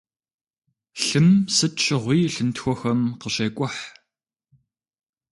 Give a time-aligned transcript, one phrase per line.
[1.05, 3.81] Лъым сыт щыгъуи лъынтхуэхэм къыщекӀухь.